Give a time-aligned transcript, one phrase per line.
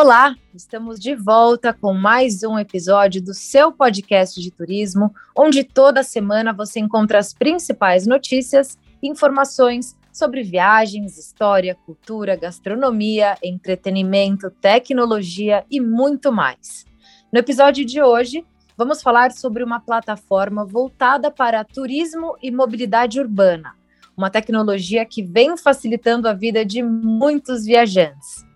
[0.00, 6.04] Olá, estamos de volta com mais um episódio do seu podcast de turismo, onde toda
[6.04, 15.64] semana você encontra as principais notícias e informações sobre viagens, história, cultura, gastronomia, entretenimento, tecnologia
[15.68, 16.86] e muito mais.
[17.32, 18.46] No episódio de hoje,
[18.76, 23.74] vamos falar sobre uma plataforma voltada para turismo e mobilidade urbana,
[24.16, 28.46] uma tecnologia que vem facilitando a vida de muitos viajantes.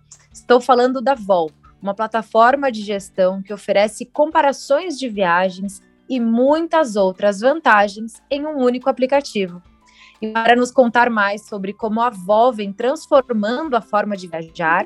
[0.43, 1.49] Estou falando da Vol,
[1.81, 8.57] uma plataforma de gestão que oferece comparações de viagens e muitas outras vantagens em um
[8.57, 9.63] único aplicativo.
[10.21, 14.85] E para nos contar mais sobre como a Vol vem transformando a forma de viajar,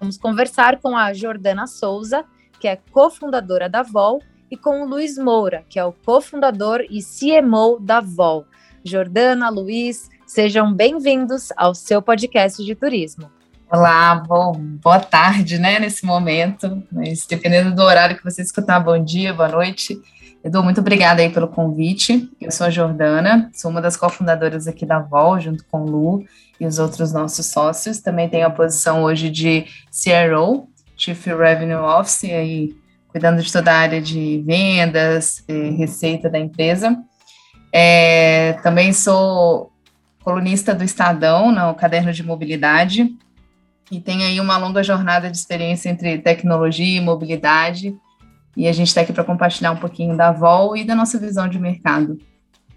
[0.00, 2.24] vamos conversar com a Jordana Souza,
[2.58, 6.98] que é cofundadora da Vol, e com o Luiz Moura, que é o cofundador e
[7.04, 8.46] CMO da Vol.
[8.84, 13.30] Jordana, Luiz, sejam bem-vindos ao seu podcast de turismo.
[13.74, 19.02] Olá, bom, boa tarde, né, nesse momento, mas dependendo do horário que você escutar, bom
[19.02, 19.98] dia, boa noite.
[20.44, 22.28] Edu, muito obrigada aí pelo convite.
[22.38, 26.24] Eu sou a Jordana, sou uma das cofundadoras aqui da Vol, junto com o Lu
[26.60, 27.98] e os outros nossos sócios.
[27.98, 32.76] Também tenho a posição hoje de CRO, Chief Revenue Officer, aí,
[33.08, 35.42] cuidando de toda a área de vendas,
[35.78, 36.94] receita da empresa.
[37.72, 39.72] É, também sou
[40.22, 43.08] colunista do Estadão, no Caderno de Mobilidade,
[43.92, 47.94] e tem aí uma longa jornada de experiência entre tecnologia e mobilidade.
[48.56, 51.46] E a gente está aqui para compartilhar um pouquinho da Vol e da nossa visão
[51.46, 52.18] de mercado.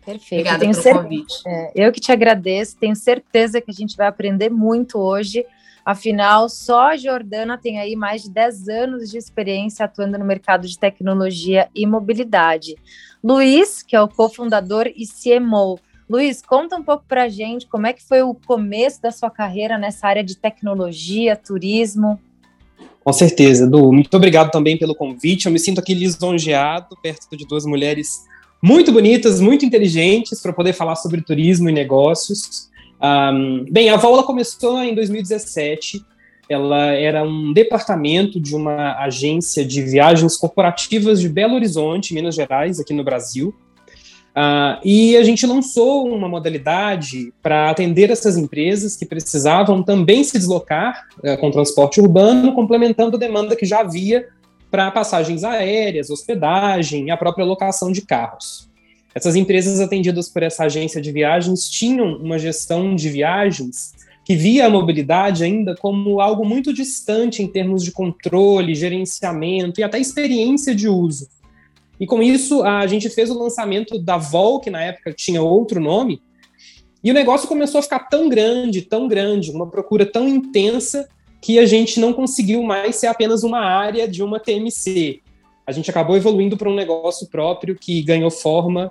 [0.06, 0.42] Perfeito.
[0.42, 1.34] Obrigada pelo cer- convite.
[1.48, 5.46] É, eu que te agradeço, tenho certeza que a gente vai aprender muito hoje.
[5.86, 10.68] Afinal, só a Jordana tem aí mais de 10 anos de experiência atuando no mercado
[10.68, 12.76] de tecnologia e mobilidade.
[13.24, 17.88] Luiz, que é o cofundador e CMO Luiz, conta um pouco para a gente como
[17.88, 22.20] é que foi o começo da sua carreira nessa área de tecnologia, turismo.
[23.04, 23.92] Com certeza, Edu.
[23.92, 25.46] Muito obrigado também pelo convite.
[25.46, 28.24] Eu me sinto aqui lisonjeado perto de duas mulheres
[28.62, 32.70] muito bonitas, muito inteligentes, para poder falar sobre turismo e negócios.
[33.02, 36.04] Um, bem, a Vola começou em 2017.
[36.50, 42.80] Ela era um departamento de uma agência de viagens corporativas de Belo Horizonte, Minas Gerais,
[42.80, 43.54] aqui no Brasil.
[44.36, 50.38] Uh, e a gente lançou uma modalidade para atender essas empresas que precisavam também se
[50.38, 54.28] deslocar uh, com transporte urbano, complementando a demanda que já havia
[54.70, 58.70] para passagens aéreas, hospedagem e a própria locação de carros.
[59.14, 63.94] Essas empresas atendidas por essa agência de viagens tinham uma gestão de viagens
[64.26, 69.84] que via a mobilidade ainda como algo muito distante em termos de controle, gerenciamento e
[69.84, 71.30] até experiência de uso.
[72.00, 75.80] E com isso, a gente fez o lançamento da Vol, que na época tinha outro
[75.80, 76.22] nome,
[77.04, 81.08] e o negócio começou a ficar tão grande, tão grande, uma procura tão intensa,
[81.40, 85.22] que a gente não conseguiu mais ser apenas uma área de uma TMC.
[85.68, 88.90] A gente acabou evoluindo para um negócio próprio que ganhou forma,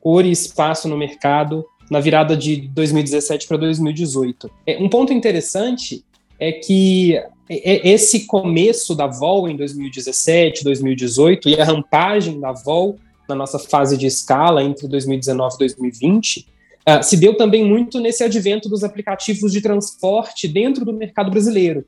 [0.00, 4.48] cor e espaço no mercado na virada de 2017 para 2018.
[4.78, 6.04] Um ponto interessante
[6.38, 7.20] é que
[7.64, 12.96] esse começo da Vol em 2017, 2018 e a rampagem da Vol
[13.28, 16.46] na nossa fase de escala entre 2019 e 2020
[16.88, 21.84] uh, se deu também muito nesse advento dos aplicativos de transporte dentro do mercado brasileiro.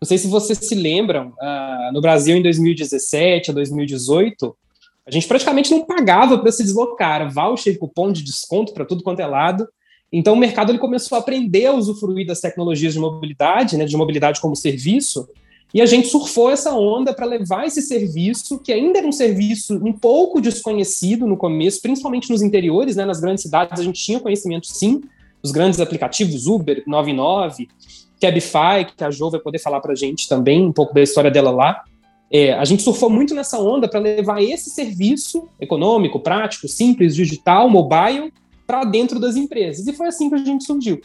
[0.00, 4.56] Não sei se vocês se lembram, uh, no Brasil em 2017 a 2018,
[5.06, 9.02] a gente praticamente não pagava para se deslocar, era voucher, cupom de desconto para tudo
[9.02, 9.66] quanto é lado.
[10.12, 13.96] Então, o mercado ele começou a aprender a usufruir das tecnologias de mobilidade, né, de
[13.96, 15.26] mobilidade como serviço,
[15.74, 19.74] e a gente surfou essa onda para levar esse serviço, que ainda era um serviço
[19.82, 24.20] um pouco desconhecido no começo, principalmente nos interiores, né, nas grandes cidades a gente tinha
[24.20, 25.00] conhecimento sim,
[25.42, 27.68] dos grandes aplicativos Uber, 99,
[28.20, 31.30] Cabify, que a Jo vai poder falar para a gente também um pouco da história
[31.30, 31.82] dela lá.
[32.30, 37.68] É, a gente surfou muito nessa onda para levar esse serviço econômico, prático, simples, digital,
[37.68, 38.32] mobile,
[38.66, 39.86] para dentro das empresas.
[39.86, 41.00] E foi assim que a gente surgiu.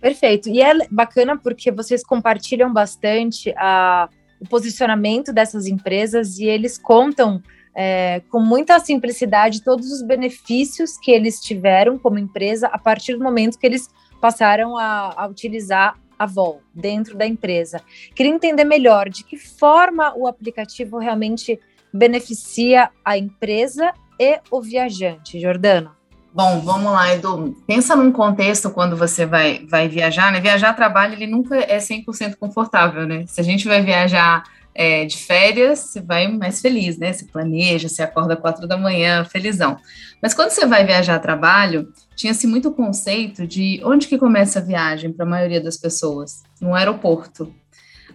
[0.00, 0.50] Perfeito.
[0.50, 4.08] E é bacana porque vocês compartilham bastante a,
[4.38, 7.42] o posicionamento dessas empresas e eles contam
[7.74, 13.24] é, com muita simplicidade todos os benefícios que eles tiveram como empresa a partir do
[13.24, 13.88] momento que eles
[14.20, 17.80] passaram a, a utilizar a Vol dentro da empresa.
[18.14, 21.58] Queria entender melhor de que forma o aplicativo realmente
[21.92, 25.40] beneficia a empresa e o viajante?
[25.40, 25.92] Jordana.
[26.32, 27.56] Bom, vamos lá, Edu.
[27.64, 30.40] Pensa num contexto quando você vai, vai viajar, né?
[30.40, 33.24] Viajar a trabalho, ele nunca é 100% confortável, né?
[33.28, 34.42] Se a gente vai viajar
[34.74, 37.12] é, de férias, você vai mais feliz, né?
[37.12, 39.76] Você planeja, você acorda quatro da manhã, felizão.
[40.20, 44.62] Mas quando você vai viajar a trabalho, tinha-se muito conceito de onde que começa a
[44.62, 46.42] viagem para a maioria das pessoas?
[46.60, 47.54] No aeroporto.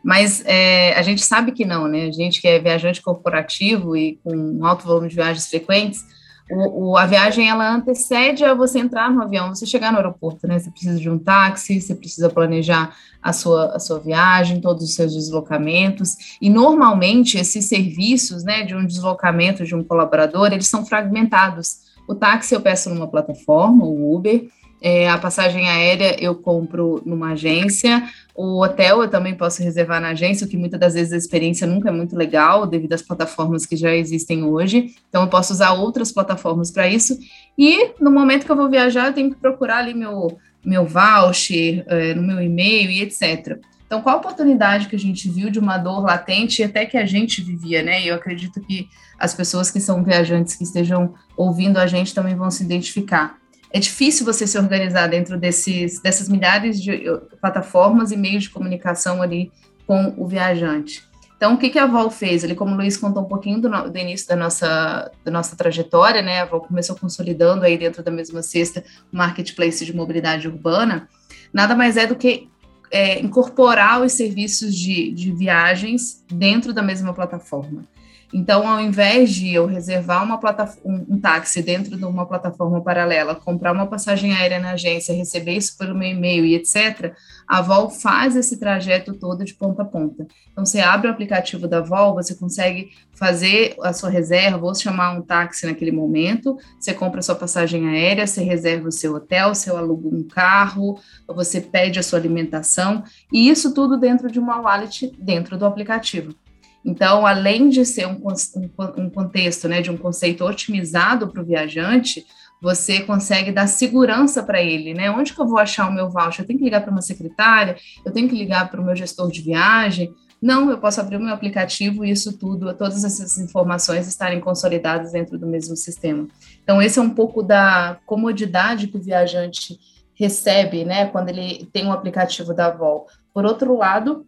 [0.03, 2.07] Mas é, a gente sabe que não, né?
[2.07, 6.05] A gente que é viajante corporativo e com alto volume de viagens frequentes,
[6.51, 10.47] o, o, a viagem ela antecede a você entrar no avião, você chegar no aeroporto,
[10.47, 10.57] né?
[10.57, 14.95] Você precisa de um táxi, você precisa planejar a sua, a sua viagem, todos os
[14.95, 16.37] seus deslocamentos.
[16.41, 21.89] E normalmente esses serviços, né, de um deslocamento de um colaborador, eles são fragmentados.
[22.07, 24.47] O táxi eu peço numa plataforma, o Uber,
[24.81, 28.09] é, a passagem aérea eu compro numa agência,
[28.41, 31.67] o hotel eu também posso reservar na agência, o que muitas das vezes a experiência
[31.67, 34.95] nunca é muito legal, devido às plataformas que já existem hoje.
[35.09, 37.19] Então, eu posso usar outras plataformas para isso.
[37.57, 41.83] E no momento que eu vou viajar, eu tenho que procurar ali meu, meu voucher,
[41.87, 43.59] é, no meu e-mail e etc.
[43.85, 47.05] Então, qual a oportunidade que a gente viu de uma dor latente até que a
[47.05, 48.01] gente vivia, né?
[48.01, 48.87] E eu acredito que
[49.19, 53.38] as pessoas que são viajantes que estejam ouvindo a gente também vão se identificar
[53.71, 56.99] é difícil você se organizar dentro desses, dessas milhares de
[57.39, 59.51] plataformas e meios de comunicação ali
[59.85, 61.07] com o viajante.
[61.39, 62.43] Então, o que, que a Vol fez?
[62.43, 66.21] Ele, como o Luiz contou um pouquinho do, do, início da nossa, da nossa trajetória,
[66.21, 66.41] né?
[66.41, 71.07] A Vol começou consolidando aí dentro da mesma cesta o marketplace de mobilidade urbana.
[71.53, 72.49] Nada mais é do que
[72.91, 77.85] é, incorporar os serviços de, de viagens dentro da mesma plataforma.
[78.31, 80.39] Então, ao invés de eu reservar uma
[80.85, 85.53] um, um, táxi dentro de uma plataforma paralela, comprar uma passagem aérea na agência, receber
[85.53, 87.13] isso pelo meu e-mail e etc.,
[87.47, 90.27] a Vol faz esse trajeto todo de ponta a ponta.
[90.51, 95.17] Então, você abre o aplicativo da Vol, você consegue fazer a sua reserva, ou chamar
[95.17, 99.55] um táxi naquele momento, você compra a sua passagem aérea, você reserva o seu hotel,
[99.55, 103.03] você aluga um carro, você pede a sua alimentação,
[103.33, 106.35] e isso tudo dentro de uma wallet dentro do aplicativo.
[106.83, 111.45] Então, além de ser um, um, um contexto, né, de um conceito otimizado para o
[111.45, 112.25] viajante,
[112.61, 115.09] você consegue dar segurança para ele, né?
[115.09, 116.43] Onde que eu vou achar o meu voucher?
[116.43, 117.77] Eu tenho que ligar para uma secretária?
[118.05, 120.13] Eu tenho que ligar para o meu gestor de viagem?
[120.41, 125.11] Não, eu posso abrir o meu aplicativo e isso tudo, todas essas informações estarem consolidadas
[125.11, 126.27] dentro do mesmo sistema.
[126.63, 129.77] Então, esse é um pouco da comodidade que o viajante
[130.15, 133.07] recebe, né, quando ele tem um aplicativo da Vol.
[133.33, 134.25] Por outro lado,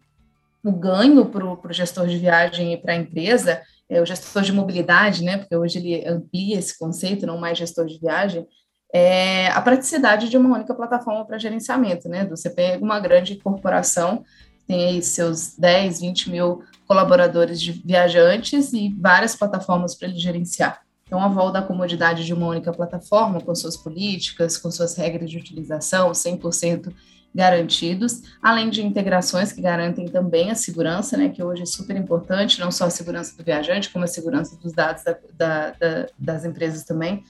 [0.63, 4.53] o ganho para o gestor de viagem e para a empresa, é, o gestor de
[4.53, 8.45] mobilidade, né, porque hoje ele amplia esse conceito, não mais gestor de viagem,
[8.93, 12.25] é a praticidade de uma única plataforma para gerenciamento, né?
[12.25, 14.23] Você pega uma grande corporação,
[14.67, 20.81] tem aí seus 10, 20 mil colaboradores de viajantes e várias plataformas para ele gerenciar.
[21.05, 25.29] Então, a volta da comodidade de uma única plataforma, com suas políticas, com suas regras
[25.29, 26.93] de utilização, 100%
[27.33, 32.59] garantidos, além de integrações que garantem também a segurança, né, que hoje é super importante,
[32.59, 36.45] não só a segurança do viajante, como a segurança dos dados da, da, da, das
[36.45, 37.23] empresas também.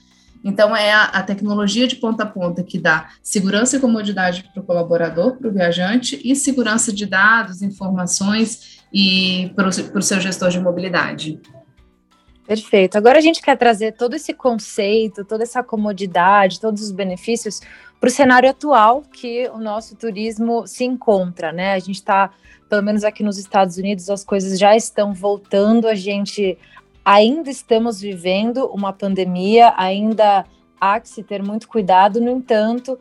[0.44, 4.60] Então, é a, a, tecnologia de ponta a ponta que dá segurança e comodidade para
[4.60, 10.50] o colaborador, para o viajante, e segurança de dados, informações e para o seu gestor
[10.50, 11.40] de mobilidade.
[12.44, 12.98] Perfeito.
[12.98, 17.60] Agora a gente quer trazer todo esse conceito, toda essa comodidade, todos os benefícios
[18.02, 21.74] para o cenário atual que o nosso turismo se encontra, né?
[21.74, 22.32] A gente está,
[22.68, 26.58] pelo menos aqui nos Estados Unidos, as coisas já estão voltando, a gente
[27.04, 30.44] ainda estamos vivendo uma pandemia, ainda
[30.80, 32.98] há que se ter muito cuidado, no entanto,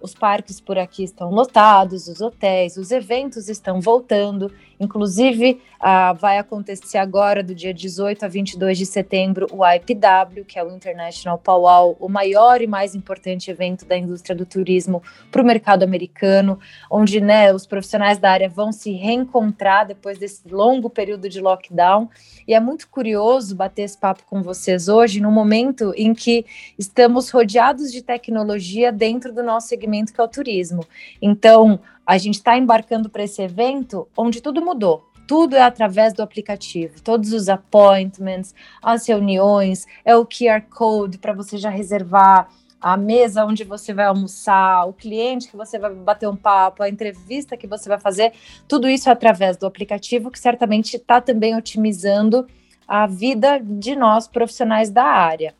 [0.00, 4.52] os parques por aqui estão lotados, os hotéis, os eventos estão voltando.
[4.78, 10.58] Inclusive, ah, vai acontecer agora, do dia 18 a 22 de setembro, o IPW, que
[10.58, 15.42] é o International Powwow, o maior e mais importante evento da indústria do turismo para
[15.42, 16.58] o mercado americano,
[16.90, 22.08] onde né, os profissionais da área vão se reencontrar depois desse longo período de lockdown.
[22.46, 26.44] E é muito curioso bater esse papo com vocês hoje, no momento em que
[26.78, 30.86] estamos rodeados de tecnologia dentro do nosso segmento, que é o turismo.
[31.20, 35.04] Então, a gente está embarcando para esse evento onde tudo mudou.
[35.26, 41.32] Tudo é através do aplicativo, todos os appointments, as reuniões, é o QR Code para
[41.32, 42.48] você já reservar
[42.80, 46.88] a mesa onde você vai almoçar, o cliente que você vai bater um papo, a
[46.88, 48.34] entrevista que você vai fazer,
[48.68, 52.46] tudo isso é através do aplicativo que certamente está também otimizando
[52.86, 55.54] a vida de nós profissionais da área.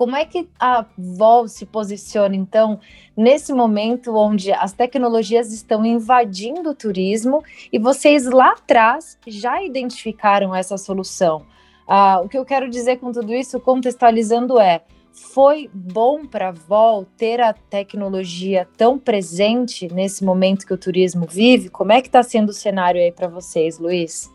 [0.00, 2.80] Como é que a Vol se posiciona, então,
[3.14, 10.54] nesse momento onde as tecnologias estão invadindo o turismo e vocês lá atrás já identificaram
[10.54, 11.44] essa solução?
[11.86, 14.80] Ah, o que eu quero dizer com tudo isso, contextualizando, é
[15.12, 21.26] foi bom para a Vol ter a tecnologia tão presente nesse momento que o turismo
[21.28, 21.68] vive?
[21.68, 24.30] Como é que está sendo o cenário aí para vocês, Luiz?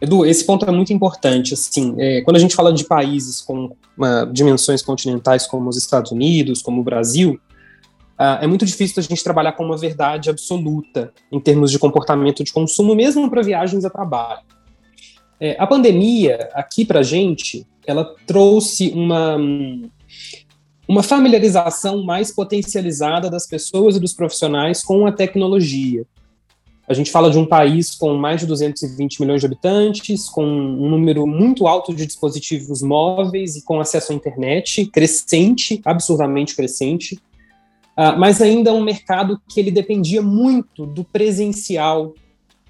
[0.00, 1.54] Edu, esse ponto é muito importante.
[1.54, 6.10] Assim, é, quando a gente fala de países com uh, dimensões continentais como os Estados
[6.10, 7.40] Unidos, como o Brasil,
[8.18, 12.44] uh, é muito difícil a gente trabalhar com uma verdade absoluta em termos de comportamento
[12.44, 14.42] de consumo, mesmo para viagens a trabalho.
[15.40, 19.36] É, a pandemia, aqui para a gente, ela trouxe uma,
[20.88, 26.06] uma familiarização mais potencializada das pessoas e dos profissionais com a tecnologia.
[26.86, 30.88] A gente fala de um país com mais de 220 milhões de habitantes, com um
[30.90, 37.14] número muito alto de dispositivos móveis e com acesso à internet, crescente, absurdamente crescente,
[37.96, 42.12] uh, mas ainda um mercado que ele dependia muito do presencial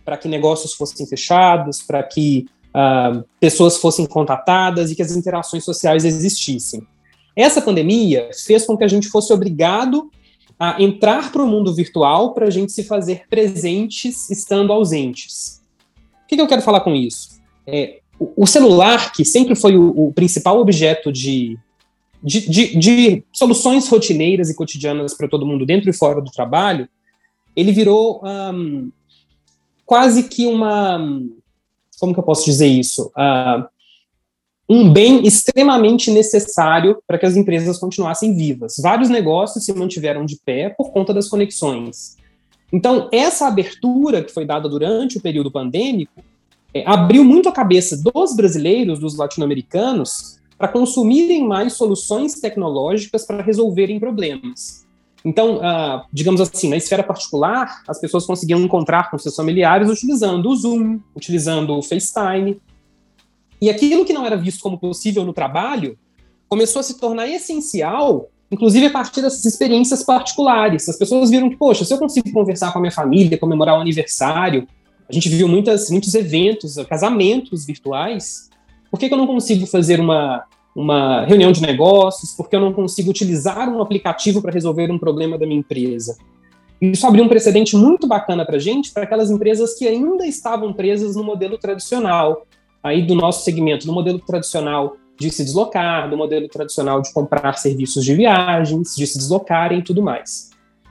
[0.04, 5.64] para que negócios fossem fechados, para que uh, pessoas fossem contatadas e que as interações
[5.64, 6.86] sociais existissem.
[7.34, 10.08] Essa pandemia fez com que a gente fosse obrigado
[10.58, 15.60] a entrar para o mundo virtual para a gente se fazer presentes estando ausentes.
[16.24, 17.40] O que, que eu quero falar com isso?
[17.66, 21.58] É, o, o celular, que sempre foi o, o principal objeto de,
[22.22, 26.88] de, de, de, soluções rotineiras e cotidianas para todo mundo dentro e fora do trabalho,
[27.56, 28.90] ele virou um,
[29.84, 30.98] quase que uma.
[32.00, 33.12] Como que eu posso dizer isso?
[33.16, 33.68] Uh,
[34.68, 38.76] um bem extremamente necessário para que as empresas continuassem vivas.
[38.82, 42.16] Vários negócios se mantiveram de pé por conta das conexões.
[42.72, 46.22] Então, essa abertura que foi dada durante o período pandêmico
[46.72, 53.42] é, abriu muito a cabeça dos brasileiros, dos latino-americanos, para consumirem mais soluções tecnológicas para
[53.42, 54.84] resolverem problemas.
[55.24, 60.48] Então, ah, digamos assim, na esfera particular, as pessoas conseguiam encontrar com seus familiares utilizando
[60.48, 62.60] o Zoom, utilizando o FaceTime,
[63.64, 65.96] e aquilo que não era visto como possível no trabalho
[66.50, 70.86] começou a se tornar essencial, inclusive a partir dessas experiências particulares.
[70.86, 73.80] As pessoas viram que, poxa, se eu consigo conversar com a minha família, comemorar um
[73.80, 74.68] aniversário,
[75.08, 78.50] a gente viu muitas, muitos eventos, casamentos virtuais,
[78.90, 80.44] por que, que eu não consigo fazer uma,
[80.76, 82.32] uma reunião de negócios?
[82.32, 86.18] Por que eu não consigo utilizar um aplicativo para resolver um problema da minha empresa?
[86.82, 90.70] Isso abriu um precedente muito bacana para a gente, para aquelas empresas que ainda estavam
[90.74, 92.46] presas no modelo tradicional,
[92.84, 97.54] aí do nosso segmento, do modelo tradicional de se deslocar, do modelo tradicional de comprar
[97.54, 100.50] serviços de viagens, de se deslocarem e tudo mais.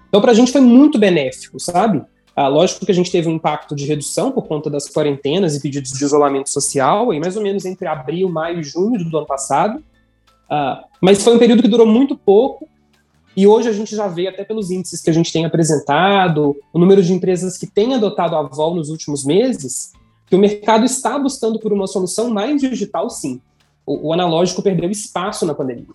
[0.10, 2.02] Então, para a gente foi muito benéfico, sabe?
[2.36, 5.62] Ah, lógico que a gente teve um impacto de redução por conta das quarentenas e
[5.62, 9.28] pedidos de isolamento social, aí mais ou menos entre abril, maio e junho do ano
[9.28, 9.84] passado.
[10.50, 12.68] Ah, mas foi um período que durou muito pouco,
[13.36, 16.80] e hoje a gente já vê, até pelos índices que a gente tem apresentado, o
[16.80, 19.92] número de empresas que têm adotado a VOL nos últimos meses,
[20.34, 23.40] que o mercado está buscando por uma solução mais digital, sim.
[23.86, 25.86] O, o analógico perdeu espaço na pandemia.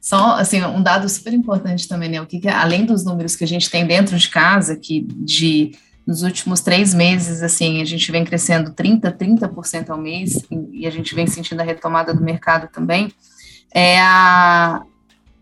[0.00, 2.20] Só, assim, um dado super importante também, né?
[2.20, 5.72] O que, que, além dos números que a gente tem dentro de casa, que de
[6.06, 10.90] nos últimos três meses, assim, a gente vem crescendo 30%, 30% ao mês, e a
[10.90, 13.12] gente vem sentindo a retomada do mercado também,
[13.74, 14.80] é a,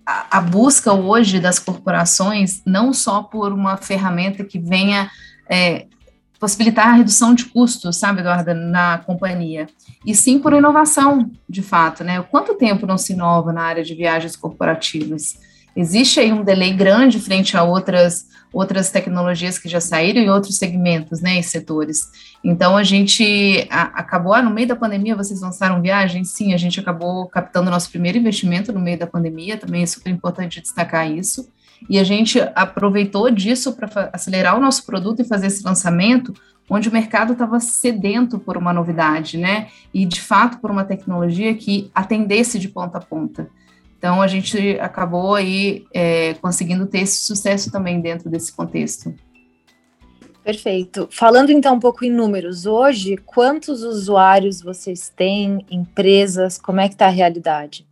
[0.07, 5.11] a, a busca hoje das corporações, não só por uma ferramenta que venha
[5.47, 5.85] é,
[6.41, 9.69] possibilitar a redução de custos, sabe, Eduardo, na companhia,
[10.07, 12.23] e sim por inovação, de fato, né?
[12.23, 15.39] Quanto tempo não se inova na área de viagens corporativas?
[15.77, 20.57] Existe aí um delay grande frente a outras outras tecnologias que já saíram em outros
[20.57, 22.11] segmentos, né, e setores.
[22.43, 26.31] Então a gente acabou ah, no meio da pandemia vocês lançaram viagens?
[26.31, 30.11] Sim, a gente acabou captando nosso primeiro investimento no meio da pandemia, também é super
[30.11, 31.49] importante destacar isso
[31.89, 36.35] e a gente aproveitou disso para acelerar o nosso produto e fazer esse lançamento,
[36.69, 39.69] onde o mercado estava sedento por uma novidade, né?
[39.93, 43.49] E de fato por uma tecnologia que atendesse de ponta a ponta.
[43.99, 49.15] Então a gente acabou aí é, conseguindo ter esse sucesso também dentro desse contexto.
[50.43, 51.07] Perfeito.
[51.11, 56.95] Falando então um pouco em números, hoje, quantos usuários vocês têm, empresas, como é que
[56.95, 57.87] está a realidade?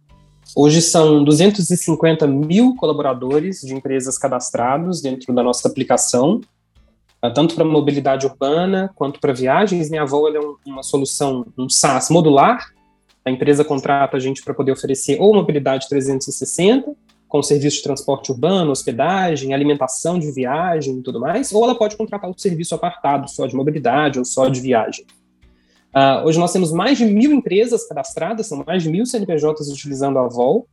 [0.57, 6.41] Hoje são 250 mil colaboradores de empresas cadastrados dentro da nossa aplicação,
[7.21, 9.91] ah, tanto para mobilidade urbana quanto para viagens.
[9.91, 12.73] Minha avó é uma solução, um SaaS modular.
[13.25, 16.95] A empresa contrata a gente para poder oferecer ou mobilidade 360,
[17.29, 21.95] com serviço de transporte urbano, hospedagem, alimentação de viagem e tudo mais, ou ela pode
[21.95, 25.05] contratar o serviço apartado só de mobilidade ou só de viagem.
[25.95, 30.19] Uh, hoje nós temos mais de mil empresas cadastradas, são mais de mil CNPJs utilizando
[30.19, 30.67] a Vol.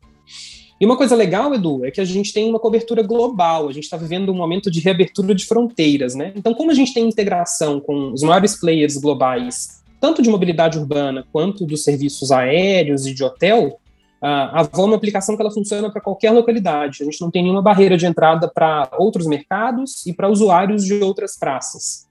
[0.80, 3.86] E uma coisa legal, Edu, é que a gente tem uma cobertura global, a gente
[3.86, 6.34] está vivendo um momento de reabertura de fronteiras, né?
[6.36, 11.26] Então, como a gente tem integração com os maiores players globais tanto de mobilidade urbana
[11.32, 13.80] quanto dos serviços aéreos e de hotel,
[14.22, 17.02] a Avon é uma aplicação que ela funciona para qualquer localidade.
[17.02, 20.96] A gente não tem nenhuma barreira de entrada para outros mercados e para usuários de
[20.96, 22.05] outras praças.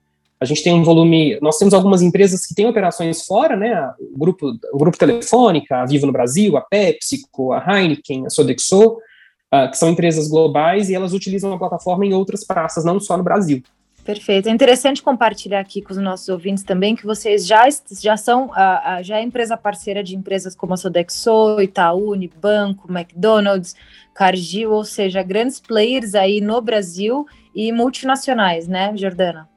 [0.45, 3.91] A gente tem um volume, nós temos algumas empresas que têm operações fora, né?
[3.99, 8.97] O grupo, o grupo Telefônica, a Vivo no Brasil, a PepsiCo, a Heineken, a Sodexo,
[9.51, 13.17] uh, que são empresas globais e elas utilizam a plataforma em outras praças, não só
[13.17, 13.63] no Brasil.
[14.03, 14.47] Perfeito.
[14.47, 17.67] É interessante compartilhar aqui com os nossos ouvintes também que vocês já,
[17.99, 23.75] já são a, já é empresa parceira de empresas como a Sodexo, Itaú, Unibanco, McDonald's,
[24.13, 27.25] Cargill, ou seja, grandes players aí no Brasil
[27.55, 29.49] e multinacionais, né, Jordana?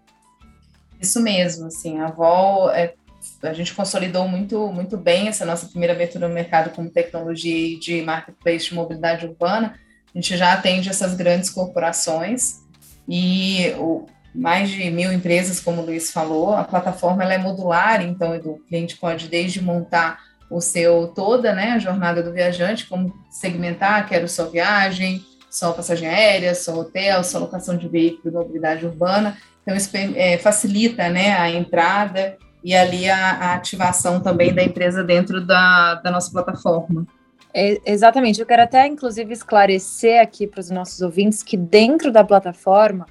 [1.00, 2.94] Isso mesmo, assim, a Vol, é,
[3.42, 8.02] a gente consolidou muito, muito bem essa nossa primeira abertura no mercado como tecnologia de
[8.02, 9.78] marketplace de mobilidade urbana.
[10.14, 12.60] A gente já atende essas grandes corporações
[13.08, 16.54] e o, mais de mil empresas, como o Luiz falou.
[16.54, 21.72] A plataforma ela é modular, então o cliente pode desde montar o seu toda, né,
[21.72, 27.38] a jornada do viajante, como segmentar, quero só viagem, só passagem aérea, só hotel, só
[27.38, 29.36] locação de veículo, mobilidade urbana.
[29.68, 35.04] Então isso é, facilita, né, a entrada e ali a, a, ativação também da empresa
[35.04, 37.06] dentro da, da nossa plataforma.
[37.52, 38.40] É, exatamente.
[38.40, 43.04] Eu quero até, inclusive, esclarecer aqui para os nossos ouvintes que dentro da plataforma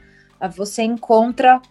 [0.56, 1.62] você encontra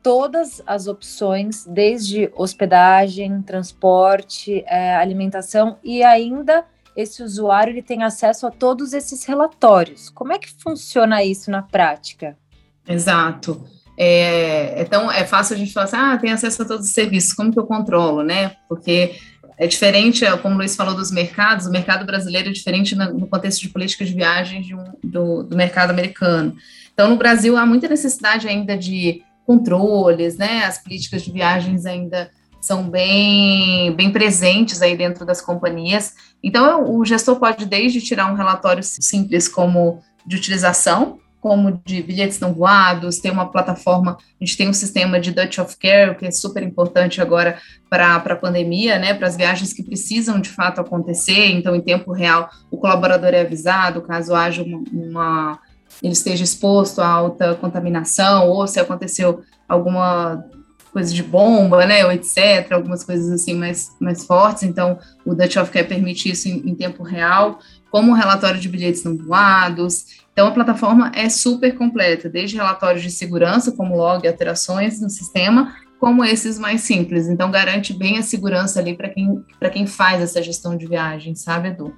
[0.00, 8.46] todas as opções, desde hospedagem, transporte, é, alimentação e ainda esse usuário ele tem acesso
[8.46, 10.08] a todos esses relatórios.
[10.08, 12.38] Como é que funciona isso na prática?
[12.86, 13.66] Exato.
[13.98, 17.32] É, então é fácil a gente falar assim, ah, tem acesso a todos os serviços,
[17.32, 18.52] como que eu controlo, né?
[18.68, 19.14] Porque
[19.58, 23.62] é diferente, como o Luiz falou dos mercados, o mercado brasileiro é diferente no contexto
[23.62, 26.54] de política de viagens um, do, do mercado americano.
[26.92, 30.64] Então, no Brasil, há muita necessidade ainda de controles, né?
[30.64, 36.14] As políticas de viagens ainda são bem, bem presentes aí dentro das companhias.
[36.42, 42.40] Então, o gestor pode desde tirar um relatório simples como de utilização, como de bilhetes
[42.40, 46.26] não voados, tem uma plataforma, a gente tem um sistema de Dutch of Care, que
[46.26, 47.56] é super importante agora
[47.88, 52.10] para a pandemia, né, para as viagens que precisam de fato acontecer, então em tempo
[52.10, 55.58] real o colaborador é avisado caso haja uma, uma
[56.02, 60.44] ele esteja exposto a alta contaminação, ou se aconteceu alguma
[60.92, 65.58] coisa de bomba, né, ou etc., algumas coisas assim mais, mais fortes, então o Dutch
[65.58, 70.25] of Care permite isso em, em tempo real, como o relatório de bilhetes não voados,
[70.36, 75.74] então a plataforma é super completa, desde relatórios de segurança, como log alterações no sistema,
[75.98, 80.42] como esses mais simples, então garante bem a segurança ali para quem, quem faz essa
[80.42, 81.96] gestão de viagem, sabe, Edu?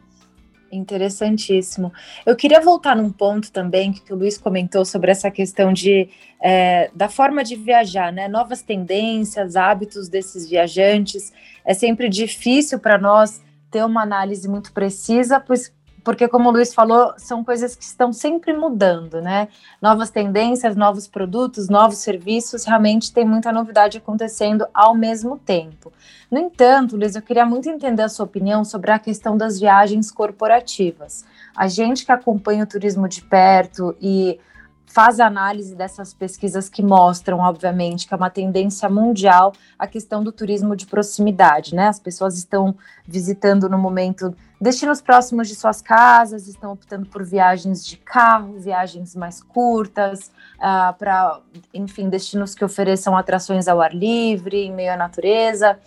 [0.70, 1.92] Interessantíssimo.
[2.24, 6.08] Eu queria voltar num ponto também que o Luiz comentou sobre essa questão de
[6.40, 8.28] é, da forma de viajar, né?
[8.28, 11.32] Novas tendências, hábitos desses viajantes.
[11.64, 15.72] É sempre difícil para nós ter uma análise muito precisa, pois
[16.08, 19.48] porque, como o Luiz falou, são coisas que estão sempre mudando, né?
[19.78, 25.92] Novas tendências, novos produtos, novos serviços, realmente tem muita novidade acontecendo ao mesmo tempo.
[26.30, 30.10] No entanto, Luiz, eu queria muito entender a sua opinião sobre a questão das viagens
[30.10, 31.26] corporativas.
[31.54, 34.40] A gente que acompanha o turismo de perto e
[34.86, 40.32] faz análise dessas pesquisas que mostram, obviamente, que é uma tendência mundial a questão do
[40.32, 41.88] turismo de proximidade, né?
[41.88, 42.74] As pessoas estão
[43.06, 49.14] visitando no momento destinos próximos de suas casas, estão optando por viagens de carro, viagens
[49.14, 51.40] mais curtas, uh, para,
[51.72, 55.78] enfim, destinos que ofereçam atrações ao ar livre, em meio à natureza.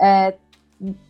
[0.00, 0.34] É,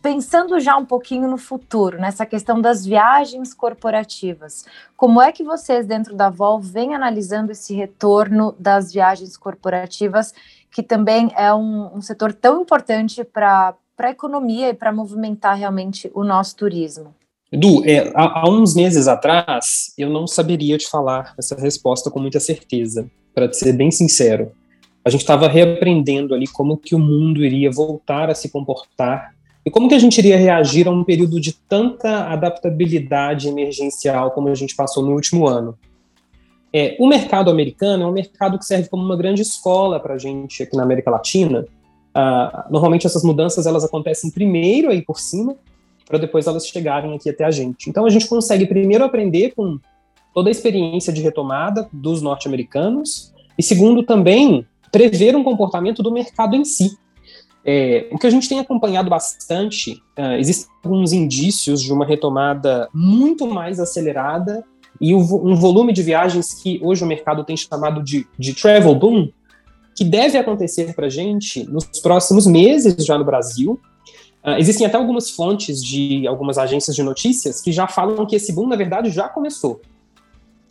[0.01, 5.85] pensando já um pouquinho no futuro, nessa questão das viagens corporativas, como é que vocês
[5.85, 10.33] dentro da Vol vêm analisando esse retorno das viagens corporativas,
[10.71, 16.11] que também é um, um setor tão importante para a economia e para movimentar realmente
[16.13, 17.13] o nosso turismo?
[17.51, 22.19] Edu, é, há, há, uns meses atrás, eu não saberia te falar essa resposta com
[22.19, 24.51] muita certeza, para ser bem sincero.
[25.03, 29.71] A gente estava reaprendendo ali como que o mundo iria voltar a se comportar e
[29.71, 34.55] como que a gente iria reagir a um período de tanta adaptabilidade emergencial como a
[34.55, 35.77] gente passou no último ano?
[36.73, 40.17] É, o mercado americano é um mercado que serve como uma grande escola para a
[40.17, 41.65] gente aqui na América Latina.
[42.17, 45.57] Ah, normalmente essas mudanças elas acontecem primeiro aí por cima,
[46.07, 47.89] para depois elas chegarem aqui até a gente.
[47.89, 49.77] Então a gente consegue primeiro aprender com
[50.33, 56.55] toda a experiência de retomada dos norte-americanos e segundo também prever um comportamento do mercado
[56.55, 56.97] em si.
[57.65, 62.87] É, o que a gente tem acompanhado bastante, uh, existem alguns indícios de uma retomada
[62.93, 64.63] muito mais acelerada
[65.01, 69.29] e um volume de viagens que hoje o mercado tem chamado de, de travel boom,
[69.95, 73.79] que deve acontecer para a gente nos próximos meses já no Brasil.
[74.43, 78.53] Uh, existem até algumas fontes de algumas agências de notícias que já falam que esse
[78.53, 79.81] boom, na verdade, já começou.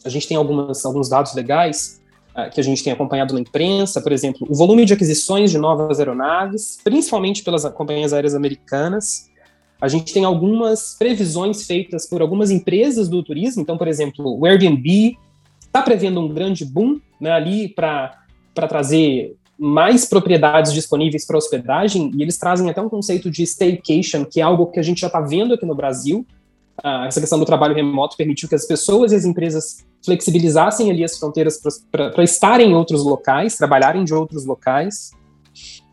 [0.04, 2.02] A gente tem algumas, alguns dados legais
[2.36, 5.56] uh, que a gente tem acompanhado na imprensa, por exemplo, o volume de aquisições de
[5.58, 9.30] novas aeronaves, principalmente pelas companhias aéreas americanas,
[9.80, 13.62] a gente tem algumas previsões feitas por algumas empresas do turismo.
[13.62, 15.16] Então, por exemplo, o Airbnb
[15.60, 18.23] está prevendo um grande boom né, ali para
[18.54, 24.40] trazer mais propriedades disponíveis para hospedagem, e eles trazem até um conceito de staycation, que
[24.40, 26.26] é algo que a gente já está vendo aqui no Brasil.
[26.82, 31.04] Ah, essa questão do trabalho remoto permitiu que as pessoas e as empresas flexibilizassem ali
[31.04, 31.58] as fronteiras
[31.90, 35.12] para estarem em outros locais, trabalharem de outros locais.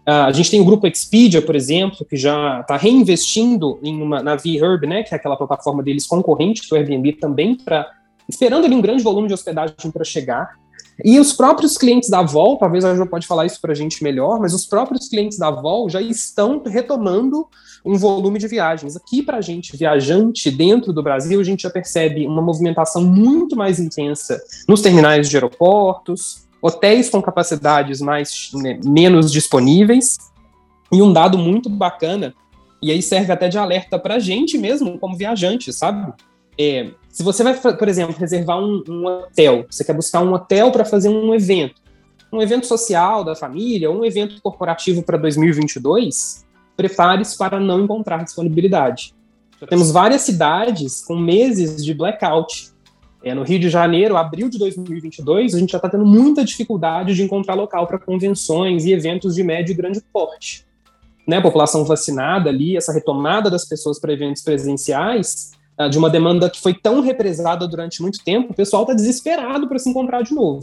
[0.08, 4.22] Uh, a gente tem o grupo Expedia, por exemplo, que já está reinvestindo em uma,
[4.22, 7.88] na VHerb, né, que é aquela plataforma deles concorrente do Airbnb também, para
[8.28, 10.56] esperando ali um grande volume de hospedagem para chegar.
[11.04, 14.04] E os próprios clientes da Vol, talvez a Jo pode falar isso para a gente
[14.04, 17.48] melhor, mas os próprios clientes da Vol já estão retomando
[17.86, 18.96] um volume de viagens.
[18.96, 23.56] Aqui, para a gente, viajante dentro do Brasil, a gente já percebe uma movimentação muito
[23.56, 30.18] mais intensa nos terminais de aeroportos, hotéis com capacidades mais né, menos disponíveis
[30.92, 32.36] e um dado muito bacana
[32.82, 36.12] e aí serve até de alerta para a gente mesmo como viajante, sabe?
[36.62, 40.72] É, se você vai, por exemplo, reservar um, um hotel, você quer buscar um hotel
[40.72, 41.82] para fazer um evento,
[42.32, 46.46] um evento social da família, um evento corporativo para 2022,
[46.78, 49.16] prepare-se para não encontrar disponibilidade.
[49.60, 52.72] Já temos várias cidades com meses de blackout
[53.24, 57.16] é, no Rio de Janeiro, abril de 2022, a gente já está tendo muita dificuldade
[57.16, 60.66] de encontrar local para convenções e eventos de médio e grande porte.
[61.28, 65.52] Né, a população vacinada ali, essa retomada das pessoas para eventos presenciais,
[65.90, 69.80] de uma demanda que foi tão represada durante muito tempo, o pessoal está desesperado para
[69.80, 70.62] se encontrar de novo.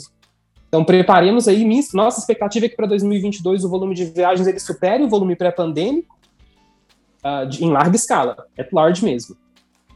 [0.68, 5.02] Então, preparemos aí, nossa expectativa é que para 2022 o volume de viagens ele supere
[5.02, 6.14] o volume pré-pandêmico
[7.24, 9.36] uh, em larga escala, at large mesmo.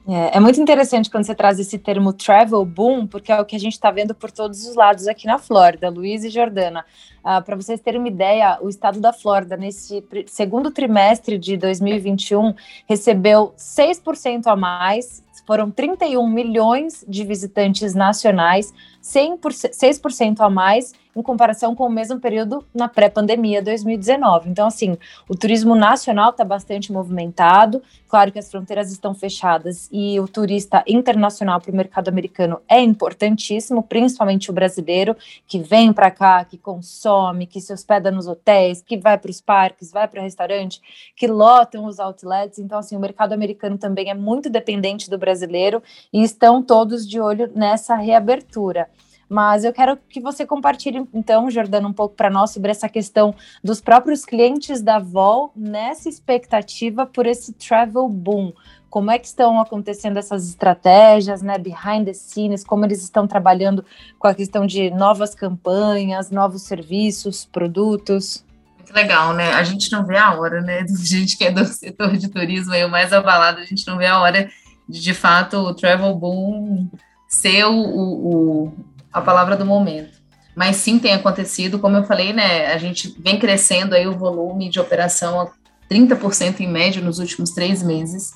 [0.07, 3.55] É, é, muito interessante quando você traz esse termo travel boom, porque é o que
[3.55, 6.85] a gente está vendo por todos os lados aqui na Flórida, Luiz e Jordana.
[7.23, 12.53] Ah, Para vocês terem uma ideia, o estado da Flórida, nesse segundo trimestre de 2021,
[12.89, 21.23] recebeu 6% a mais, foram 31 milhões de visitantes nacionais, 100%, 6% a mais em
[21.23, 24.49] comparação com o mesmo período na pré-pandemia 2019.
[24.49, 24.97] Então, assim,
[25.29, 27.83] o turismo nacional está bastante movimentado.
[28.09, 32.81] Claro que as fronteiras estão fechadas e o turista internacional para o mercado americano é
[32.81, 38.83] importantíssimo, principalmente o brasileiro que vem para cá, que consome, que se hospeda nos hotéis,
[38.83, 40.81] que vai para os parques, vai para restaurante,
[41.17, 42.59] que lotam os outlets.
[42.59, 47.21] Então, assim, o mercado americano também é muito dependente do brasileiro e estão todos de
[47.21, 48.89] olho nessa reabertura.
[49.33, 53.35] Mas eu quero que você compartilhe, então, Jordana, um pouco para nós sobre essa questão
[53.65, 58.53] dos próprios clientes da Vol nessa expectativa por esse travel boom.
[58.91, 63.83] Como é que estão acontecendo essas estratégias, né, behind the scenes, como eles estão trabalhando
[64.19, 68.45] com a questão de novas campanhas, novos serviços, produtos?
[68.77, 69.55] Muito legal, né?
[69.55, 70.81] A gente não vê a hora, né?
[70.85, 73.97] A gente que é do setor de turismo, aí, o mais abalado, a gente não
[73.97, 74.51] vê a hora
[74.87, 76.91] de, de fato, o travel boom
[77.33, 78.73] ser o, o,
[79.13, 80.23] a palavra do momento.
[80.55, 82.73] Mas sim tem acontecido, como eu falei, né?
[82.73, 85.51] A gente vem crescendo aí o volume de operação a
[85.91, 88.33] 30% em média nos últimos três meses.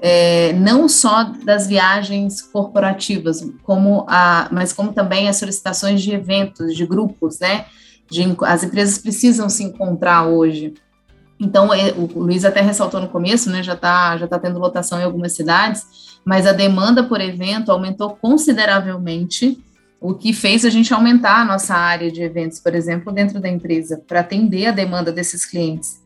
[0.00, 6.74] É, não só das viagens corporativas, como a, mas como também as solicitações de eventos,
[6.74, 7.66] de grupos, né?
[8.10, 10.74] De, as empresas precisam se encontrar hoje.
[11.38, 13.62] Então, é, o Luiz até ressaltou no começo, né?
[13.62, 15.86] Já está já tá tendo lotação em algumas cidades,
[16.24, 19.62] mas a demanda por evento aumentou consideravelmente
[20.02, 23.48] o que fez a gente aumentar a nossa área de eventos, por exemplo, dentro da
[23.48, 26.01] empresa, para atender a demanda desses clientes.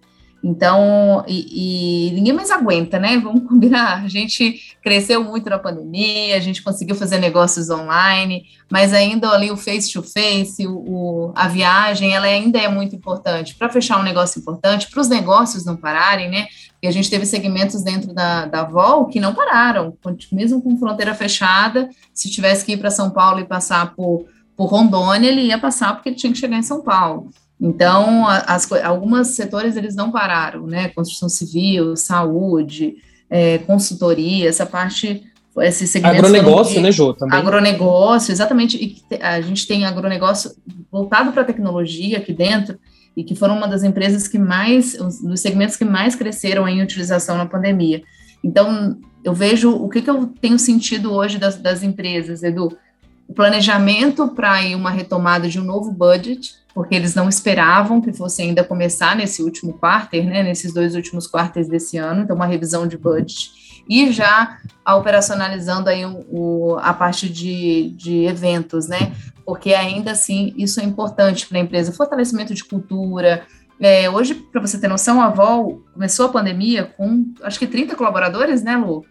[0.48, 3.18] Então, e, e, ninguém mais aguenta, né?
[3.18, 4.04] Vamos combinar.
[4.04, 9.50] A gente cresceu muito na pandemia, a gente conseguiu fazer negócios online, mas ainda ali
[9.50, 14.38] o face-to-face, -face, o, a viagem, ela ainda é muito importante para fechar um negócio
[14.38, 16.46] importante, para os negócios não pararem, né?
[16.80, 19.98] E a gente teve segmentos dentro da, da Vol que não pararam,
[20.30, 24.66] mesmo com fronteira fechada, se tivesse que ir para São Paulo e passar por, por
[24.66, 27.30] Rondônia, ele ia passar porque ele tinha que chegar em São Paulo.
[27.60, 30.88] Então, as, alguns setores eles não pararam, né?
[30.88, 32.96] Construção civil, saúde,
[33.30, 35.22] é, consultoria, essa parte,
[35.58, 36.18] esse segmento.
[36.18, 37.14] Agronegócio, de, né, Jô?
[37.14, 37.38] Também.
[37.38, 38.76] Agronegócio, exatamente.
[39.10, 40.52] E a gente tem agronegócio
[40.92, 42.78] voltado para a tecnologia aqui dentro,
[43.16, 47.38] e que foram uma das empresas que mais, dos segmentos que mais cresceram em utilização
[47.38, 48.02] na pandemia.
[48.44, 52.76] Então, eu vejo o que, que eu tenho sentido hoje das, das empresas, Edu
[53.28, 58.12] o planejamento para ir uma retomada de um novo budget, porque eles não esperavam que
[58.12, 62.44] fosse ainda começar nesse último quarter, né, nesses dois últimos quarters desse ano, então uma
[62.44, 69.10] revisão de budget, e já operacionalizando aí o, o, a parte de, de eventos, né,
[69.42, 73.46] porque ainda assim isso é importante para a empresa, fortalecimento de cultura,
[73.80, 77.96] é, hoje, para você ter noção, a Vol começou a pandemia com acho que 30
[77.96, 79.02] colaboradores, né, Lu?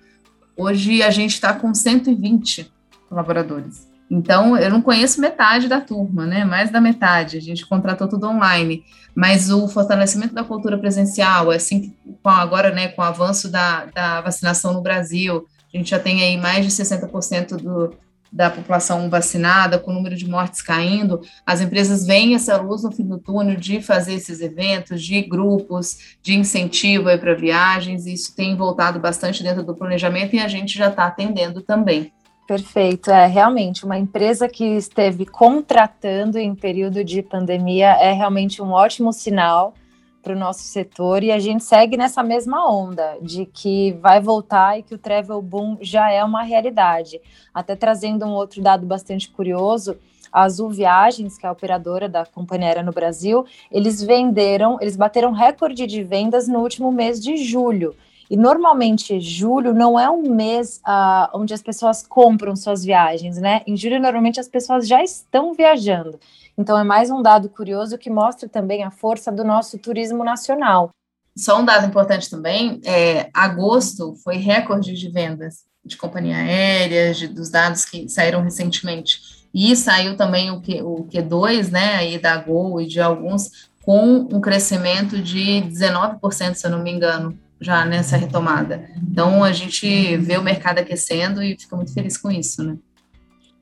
[0.56, 2.72] Hoje a gente está com 120
[3.10, 3.95] colaboradores.
[4.10, 6.46] Então, eu não conheço metade da turma, né?
[6.46, 7.38] Mais da metade.
[7.38, 8.84] A gente contratou tudo online.
[9.16, 14.22] Mas o fortalecimento da cultura presencial, assim, com agora, né, com o avanço da, da
[14.22, 17.96] vacinação no Brasil, a gente já tem aí mais de 60% do,
[18.36, 22.92] da população vacinada, com o número de mortes caindo, as empresas veem essa luz no
[22.92, 28.36] fim do túnel de fazer esses eventos, de grupos, de incentivo para viagens, e isso
[28.36, 32.12] tem voltado bastante dentro do planejamento e a gente já está atendendo também.
[32.48, 38.72] Perfeito, é realmente uma empresa que esteve contratando em período de pandemia é realmente um
[38.72, 39.74] ótimo sinal
[40.22, 44.78] para o nosso setor e a gente segue nessa mesma onda de que vai voltar
[44.78, 47.20] e que o travel boom já é uma realidade.
[47.52, 49.98] Até trazendo um outro dado bastante curioso,
[50.32, 54.96] a Azul Viagens, que é a operadora da companhia aérea no Brasil, eles venderam, eles
[54.96, 57.96] bateram recorde de vendas no último mês de julho.
[58.30, 63.62] E normalmente julho não é um mês uh, onde as pessoas compram suas viagens, né?
[63.68, 66.20] Em julho, normalmente as pessoas já estão viajando.
[66.58, 70.90] Então, é mais um dado curioso que mostra também a força do nosso turismo nacional.
[71.38, 77.28] Só um dado importante também: é, agosto foi recorde de vendas de companhia aérea, de,
[77.28, 79.46] dos dados que saíram recentemente.
[79.54, 84.28] E saiu também o, Q, o Q2, né, aí da Gol e de alguns, com
[84.32, 88.90] um crescimento de 19%, se eu não me engano, já nessa retomada.
[89.10, 92.78] Então, a gente vê o mercado aquecendo e fica muito feliz com isso, né?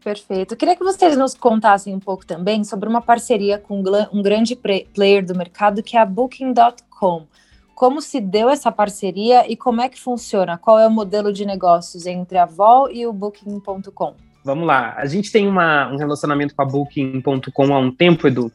[0.03, 0.53] Perfeito.
[0.53, 4.55] Eu queria que vocês nos contassem um pouco também sobre uma parceria com um grande
[4.93, 7.25] player do mercado que é a Booking.com.
[7.73, 10.57] Como se deu essa parceria e como é que funciona?
[10.57, 14.15] Qual é o modelo de negócios entre a Vol e o Booking.com?
[14.43, 14.93] Vamos lá.
[14.97, 18.51] A gente tem uma, um relacionamento com a Booking.com há um tempo, Edu.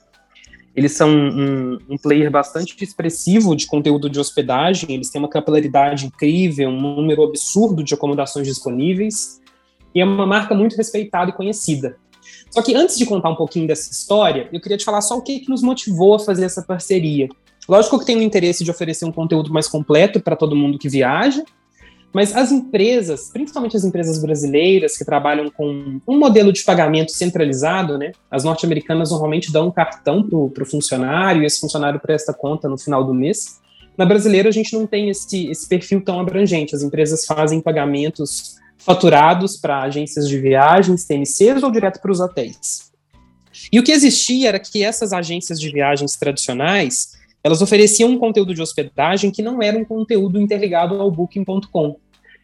[0.79, 6.07] Eles são um, um, player bastante expressivo de conteúdo de hospedagem, eles têm uma capilaridade
[6.07, 9.41] incrível, um número absurdo de acomodações disponíveis
[9.93, 11.97] e é uma marca muito respeitada e conhecida.
[12.49, 15.21] Só que antes de contar um pouquinho dessa história, eu queria te falar só o
[15.21, 17.29] que, que nos motivou a fazer essa parceria.
[17.69, 20.89] Lógico que tem o interesse de oferecer um conteúdo mais completo para todo mundo que
[20.89, 21.43] viaja,
[22.13, 27.99] mas as empresas, principalmente as empresas brasileiras que trabalham com um modelo de pagamento centralizado,
[27.99, 28.13] né?
[28.31, 32.79] As norte-americanas normalmente dão um cartão para o funcionário e esse funcionário presta conta no
[32.79, 33.61] final do mês.
[33.97, 36.75] Na brasileira, a gente não tem esse, esse perfil tão abrangente.
[36.75, 42.91] As empresas fazem pagamentos faturados para agências de viagens, TMCs ou direto para os hotéis.
[43.73, 47.18] E o que existia era que essas agências de viagens tradicionais,
[47.49, 51.97] elas ofereciam um conteúdo de hospedagem que não era um conteúdo interligado ao booking.com.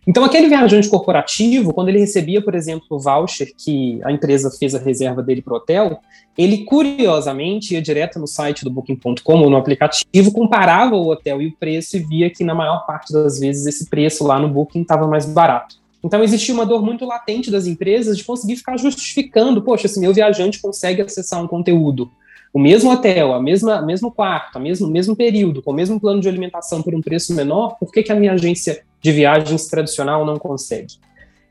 [0.06, 4.74] Então, aquele viajante corporativo, quando ele recebia, por exemplo, o voucher que a empresa fez
[4.74, 5.98] a reserva dele para o hotel,
[6.36, 11.46] ele curiosamente ia direto no site do Booking.com ou no aplicativo, comparava o hotel e
[11.46, 14.82] o preço e via que, na maior parte das vezes, esse preço lá no Booking
[14.82, 15.76] estava mais barato.
[16.02, 20.12] Então, existia uma dor muito latente das empresas de conseguir ficar justificando, poxa, esse meu
[20.12, 22.10] viajante consegue acessar um conteúdo,
[22.54, 26.20] o mesmo hotel, a mesma mesmo quarto, o mesmo, mesmo período, com o mesmo plano
[26.20, 30.24] de alimentação por um preço menor, por que, que a minha agência de viagens tradicional
[30.24, 30.94] não consegue?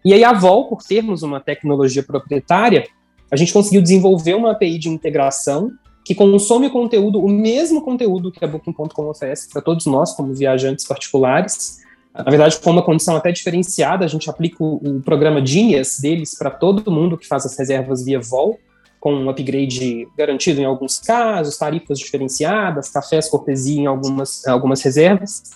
[0.06, 2.88] E aí a Vol, por termos uma tecnologia proprietária,
[3.30, 5.72] a gente conseguiu desenvolver uma API de integração
[6.06, 10.86] que consome conteúdo, o mesmo conteúdo que a Booking.com oferece para todos nós, como viajantes
[10.86, 11.80] particulares,
[12.14, 16.38] na verdade, com uma condição até diferenciada, a gente aplica o, o programa Genius deles
[16.38, 18.58] para todo mundo que faz as reservas via Vol,
[19.04, 25.52] com um upgrade garantido em alguns casos, tarifas diferenciadas, cafés cortesia em algumas, algumas reservas.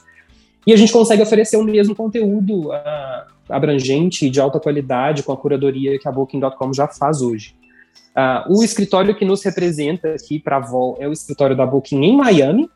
[0.66, 2.74] E a gente consegue oferecer o mesmo conteúdo uh,
[3.48, 7.56] abrangente e de alta qualidade com a curadoria que a Booking.com já faz hoje.
[8.10, 12.04] Uh, o escritório que nos representa aqui para a Vol é o escritório da Booking
[12.04, 12.70] em Miami,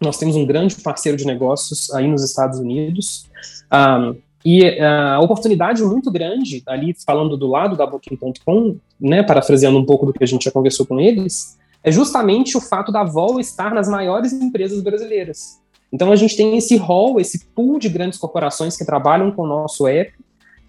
[0.00, 3.30] nós temos um grande parceiro de negócios aí nos Estados Unidos.
[3.70, 9.84] Um, e a oportunidade muito grande, ali falando do lado da Booking.com, né, parafraseando um
[9.84, 13.40] pouco do que a gente já conversou com eles, é justamente o fato da Vol
[13.40, 15.60] estar nas maiores empresas brasileiras.
[15.92, 19.46] Então a gente tem esse hall, esse pool de grandes corporações que trabalham com o
[19.46, 20.12] nosso app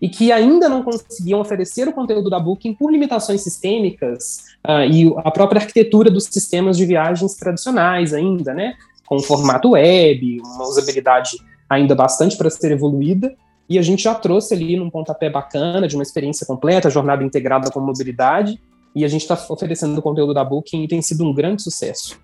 [0.01, 5.13] e que ainda não conseguiam oferecer o conteúdo da Booking por limitações sistêmicas uh, e
[5.17, 8.73] a própria arquitetura dos sistemas de viagens tradicionais ainda, né?
[9.05, 11.37] com formato web, uma usabilidade
[11.69, 13.35] ainda bastante para ser evoluída.
[13.69, 17.71] E a gente já trouxe ali num pontapé bacana, de uma experiência completa, jornada integrada
[17.71, 18.59] com mobilidade,
[18.95, 22.19] e a gente está oferecendo o conteúdo da Booking e tem sido um grande sucesso.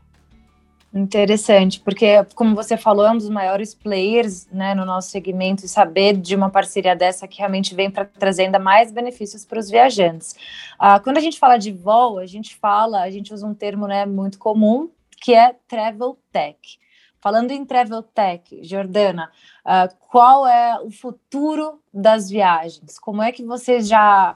[0.92, 5.68] Interessante, porque, como você falou, é um dos maiores players né, no nosso segmento e
[5.68, 9.70] saber de uma parceria dessa que realmente vem para trazer ainda mais benefícios para os
[9.70, 10.36] viajantes.
[10.82, 13.86] Uh, quando a gente fala de voo, a gente fala, a gente usa um termo
[13.86, 14.90] né, muito comum,
[15.22, 16.58] que é travel tech.
[17.22, 19.30] Falando em travel tech, Jordana,
[19.66, 22.98] uh, qual é o futuro das viagens?
[22.98, 24.36] Como é que vocês já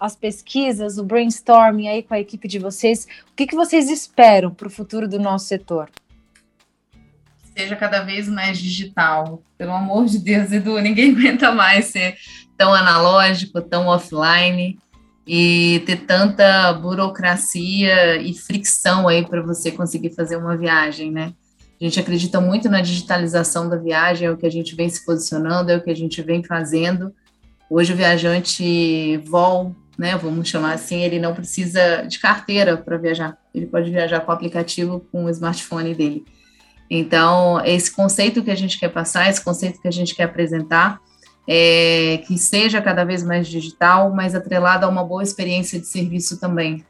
[0.00, 4.50] as pesquisas, o brainstorming aí com a equipe de vocês, o que, que vocês esperam
[4.50, 5.90] para o futuro do nosso setor?
[7.54, 9.42] Seja cada vez mais digital.
[9.56, 12.16] Pelo amor de Deus, Edu, ninguém aguenta mais ser
[12.56, 14.78] tão analógico, tão offline
[15.26, 21.34] e ter tanta burocracia e fricção aí para você conseguir fazer uma viagem, né?
[21.80, 25.04] A gente acredita muito na digitalização da viagem, é o que a gente vem se
[25.04, 27.12] posicionando, é o que a gente vem fazendo.
[27.68, 33.36] Hoje o viajante vol, né, vamos chamar assim, ele não precisa de carteira para viajar.
[33.54, 36.24] Ele pode viajar com o aplicativo com o smartphone dele.
[36.88, 40.98] Então, esse conceito que a gente quer passar, esse conceito que a gente quer apresentar,
[41.46, 46.40] é que seja cada vez mais digital, mas atrelado a uma boa experiência de serviço
[46.40, 46.84] também.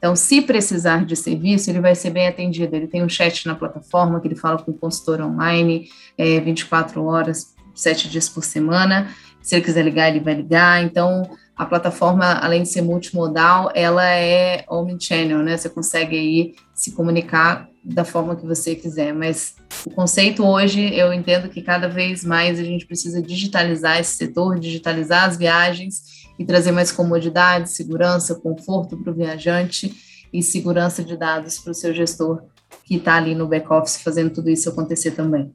[0.00, 2.74] Então, se precisar de serviço, ele vai ser bem atendido.
[2.74, 7.04] Ele tem um chat na plataforma que ele fala com o consultor online, é, 24
[7.04, 9.14] horas, sete dias por semana.
[9.42, 10.82] Se ele quiser ligar, ele vai ligar.
[10.82, 11.22] Então,
[11.54, 15.58] a plataforma, além de ser multimodal, ela é omnichannel, né?
[15.58, 19.12] Você consegue aí se comunicar da forma que você quiser.
[19.12, 24.16] Mas o conceito hoje, eu entendo que cada vez mais a gente precisa digitalizar esse
[24.16, 26.09] setor, digitalizar as viagens
[26.40, 29.94] e trazer mais comodidade, segurança, conforto para o viajante
[30.32, 32.42] e segurança de dados para o seu gestor
[32.82, 35.52] que está ali no back-office fazendo tudo isso acontecer também.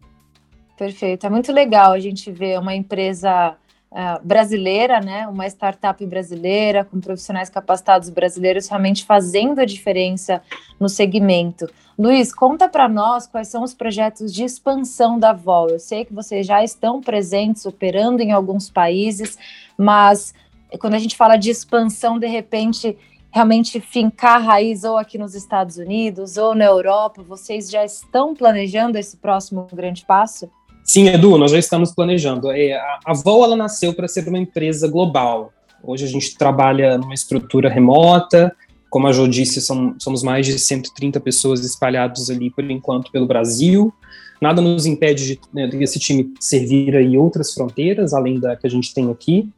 [0.78, 1.26] Perfeito.
[1.26, 3.56] É muito legal a gente ver uma empresa
[3.92, 10.40] uh, brasileira, né, uma startup brasileira, com profissionais capacitados brasileiros, realmente fazendo a diferença
[10.80, 11.68] no segmento.
[11.98, 15.70] Luiz, conta para nós quais são os projetos de expansão da Vol.
[15.70, 19.36] Eu sei que vocês já estão presentes, operando em alguns países,
[19.78, 20.34] mas
[20.78, 22.98] quando a gente fala de expansão, de repente,
[23.32, 28.34] realmente fincar a raiz ou aqui nos Estados Unidos ou na Europa, vocês já estão
[28.34, 30.50] planejando esse próximo grande passo?
[30.86, 32.52] Sim, Edu, nós já estamos planejando.
[32.52, 35.52] É, a, Vol ela nasceu para ser uma empresa global.
[35.84, 38.56] Hoje a gente trabalha numa estrutura remota,
[38.90, 43.26] como a Jo disse, são, somos mais de 130 pessoas espalhados ali por enquanto pelo
[43.26, 43.92] Brasil.
[44.40, 48.70] Nada nos impede de, né, esse time servir aí outras fronteiras, além da que a
[48.70, 49.50] gente tem aqui.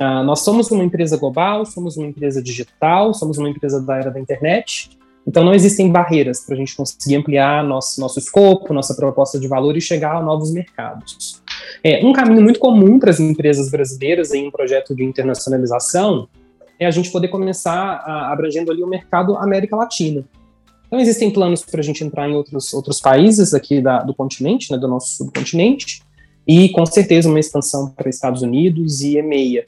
[0.00, 4.10] Uh, nós somos uma empresa global, somos uma empresa digital, somos uma empresa da era
[4.10, 8.94] da internet, então, não existem barreiras para a gente conseguir ampliar nosso, nosso escopo, nossa
[8.94, 11.42] proposta de valor e chegar a novos mercados.
[11.84, 16.28] É, um caminho muito comum para as empresas brasileiras em um projeto de internacionalização
[16.78, 20.24] é a gente poder começar a, abrangendo ali o mercado América Latina.
[20.86, 24.72] Então, existem planos para a gente entrar em outros, outros países aqui da, do continente,
[24.72, 26.02] né, do nosso subcontinente,
[26.44, 29.66] e com certeza uma expansão para Estados Unidos e EMEA.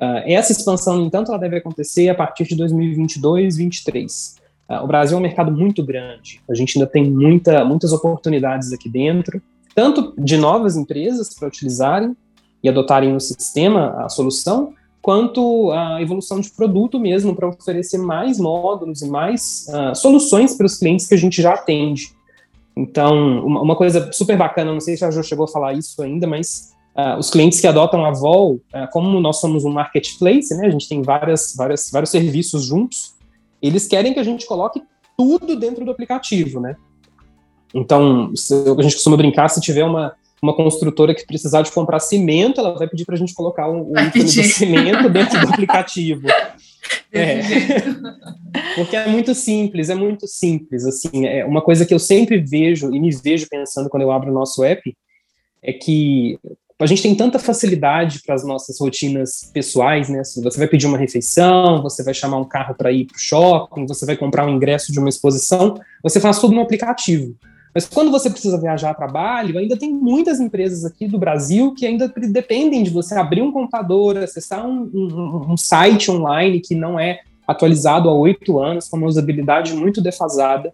[0.00, 4.40] Uh, essa expansão, no entanto, ela deve acontecer a partir de 2022, 2023.
[4.70, 8.72] Ah, o Brasil é um mercado muito grande, a gente ainda tem muita, muitas oportunidades
[8.72, 9.42] aqui dentro,
[9.74, 12.16] tanto de novas empresas para utilizarem
[12.62, 18.38] e adotarem no sistema a solução, quanto a evolução de produto mesmo para oferecer mais
[18.38, 22.12] módulos e mais uh, soluções para os clientes que a gente já atende.
[22.76, 26.00] Então, uma, uma, coisa super bacana, não sei se a Jo chegou a falar isso
[26.00, 30.54] ainda, mas uh, os clientes que adotam a Vol, uh, como nós somos um marketplace,
[30.56, 33.14] né, a gente tem várias, várias, vários serviços juntos,
[33.62, 34.82] eles querem que a gente coloque
[35.16, 36.76] tudo dentro do aplicativo, né?
[37.74, 42.00] Então, se, a gente costuma brincar, se tiver uma, uma construtora que precisar de comprar
[42.00, 45.48] cimento, ela vai pedir para a gente colocar um, um ícone de cimento dentro do
[45.48, 46.26] aplicativo.
[47.12, 47.40] É.
[48.74, 50.84] Porque é muito simples, é muito simples.
[50.84, 54.30] Assim, é uma coisa que eu sempre vejo e me vejo pensando quando eu abro
[54.30, 54.96] o nosso app
[55.62, 56.38] é que
[56.84, 60.22] a gente tem tanta facilidade para as nossas rotinas pessoais, né?
[60.24, 63.86] Você vai pedir uma refeição, você vai chamar um carro para ir para o shopping,
[63.86, 67.36] você vai comprar um ingresso de uma exposição, você faz tudo no aplicativo.
[67.74, 71.86] Mas quando você precisa viajar a trabalho, ainda tem muitas empresas aqui do Brasil que
[71.86, 76.98] ainda dependem de você abrir um computador, acessar um, um, um site online que não
[76.98, 80.72] é atualizado há oito anos, com uma usabilidade muito defasada.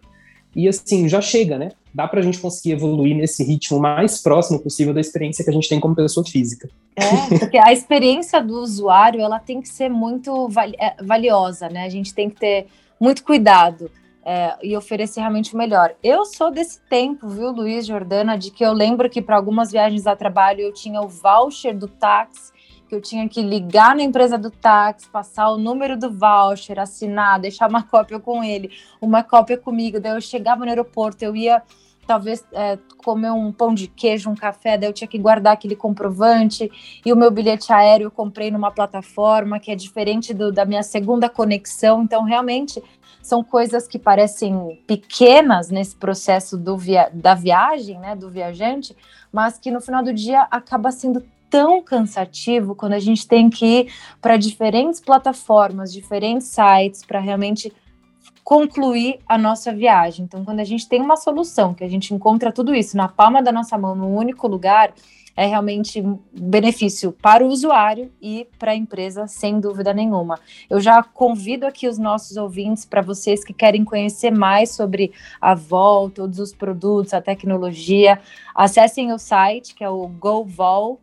[0.55, 1.71] E assim, já chega, né?
[1.97, 5.53] dá para a gente conseguir evoluir nesse ritmo mais próximo possível da experiência que a
[5.53, 6.69] gente tem como pessoa física.
[6.95, 10.47] É, porque a experiência do usuário ela tem que ser muito
[10.79, 11.85] é, valiosa, né?
[11.85, 12.67] A gente tem que ter
[12.99, 13.89] muito cuidado.
[14.29, 15.95] é, e oferecer realmente o melhor.
[16.03, 20.05] Eu sou desse tempo, viu, Luiz Jordana, de que eu lembro que para algumas viagens
[20.05, 22.51] a trabalho eu tinha o voucher do táxi,
[22.87, 27.39] que eu tinha que ligar na empresa do táxi, passar o número do voucher, assinar,
[27.39, 28.71] deixar uma cópia com ele,
[29.01, 29.99] uma cópia comigo.
[29.99, 31.61] Daí eu chegava no aeroporto, eu ia
[32.07, 35.75] talvez é, comer um pão de queijo, um café, daí eu tinha que guardar aquele
[35.75, 36.71] comprovante.
[37.05, 40.83] E o meu bilhete aéreo eu comprei numa plataforma que é diferente do, da minha
[40.83, 42.01] segunda conexão.
[42.01, 42.81] Então, realmente,
[43.21, 48.95] são coisas que parecem pequenas nesse processo do via da viagem, né, do viajante,
[49.31, 53.65] mas que no final do dia acaba sendo tão cansativo quando a gente tem que
[53.65, 57.71] ir para diferentes plataformas, diferentes sites para realmente
[58.43, 60.23] concluir a nossa viagem.
[60.23, 63.43] Então, quando a gente tem uma solução, que a gente encontra tudo isso na palma
[63.43, 64.93] da nossa mão, num único lugar,
[65.37, 70.39] é realmente benefício para o usuário e para a empresa, sem dúvida nenhuma.
[70.67, 75.53] Eu já convido aqui os nossos ouvintes, para vocês que querem conhecer mais sobre a
[75.53, 78.19] Vol, todos os produtos, a tecnologia,
[78.55, 80.97] acessem o site, que é o govol.com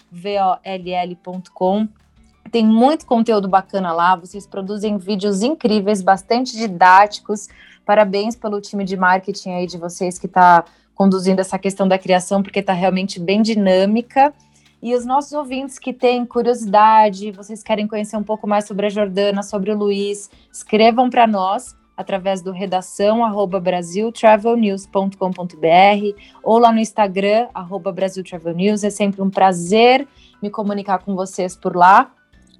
[2.50, 7.48] tem muito conteúdo bacana lá, vocês produzem vídeos incríveis, bastante didáticos.
[7.84, 10.64] Parabéns pelo time de marketing aí de vocês que está
[10.94, 14.32] conduzindo essa questão da criação, porque está realmente bem dinâmica.
[14.82, 18.90] E os nossos ouvintes que têm curiosidade, vocês querem conhecer um pouco mais sobre a
[18.90, 26.80] Jordana, sobre o Luiz, escrevam para nós através do redação arroba brasiltravelnews.com.br ou lá no
[26.80, 28.84] Instagram arroba brasiltravelnews.
[28.84, 30.06] É sempre um prazer
[30.42, 32.12] me comunicar com vocês por lá.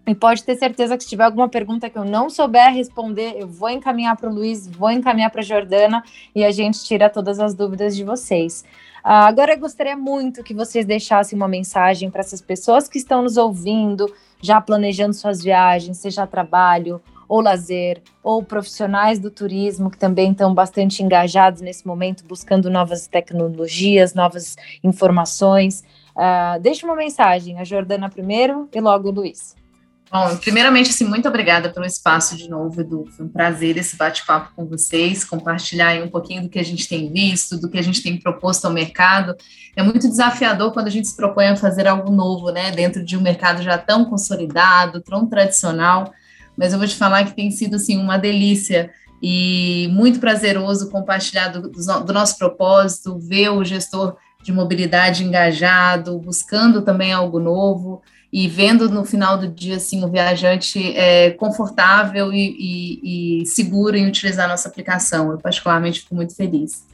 [0.06, 3.48] E pode ter certeza que se tiver alguma pergunta que eu não souber responder, eu
[3.48, 7.40] vou encaminhar para o Luiz, vou encaminhar para a Jordana e a gente tira todas
[7.40, 8.64] as dúvidas de vocês.
[9.02, 13.22] Uh, agora eu gostaria muito que vocês deixassem uma mensagem para essas pessoas que estão
[13.22, 19.96] nos ouvindo, já planejando suas viagens, seja trabalho ou lazer, ou profissionais do turismo que
[19.96, 25.82] também estão bastante engajados nesse momento, buscando novas tecnologias, novas informações.
[26.14, 29.63] Uh, deixe uma mensagem, a Jordana primeiro e logo o Luiz.
[30.10, 33.06] Bom, primeiramente, assim, muito obrigada pelo espaço de novo, Edu.
[33.16, 37.12] Foi um prazer esse bate-papo com vocês, compartilhar um pouquinho do que a gente tem
[37.12, 39.34] visto, do que a gente tem proposto ao mercado.
[39.74, 43.16] É muito desafiador quando a gente se propõe a fazer algo novo, né, dentro de
[43.16, 46.12] um mercado já tão consolidado, tão tradicional.
[46.56, 51.48] Mas eu vou te falar que tem sido, assim, uma delícia e muito prazeroso compartilhar
[51.48, 58.02] do, do nosso propósito, ver o gestor de mobilidade engajado, buscando também algo novo
[58.34, 63.96] e vendo no final do dia assim o viajante é, confortável e, e, e, seguro
[63.96, 65.30] em utilizar a nossa aplicação.
[65.30, 66.84] Eu particularmente fico muito feliz.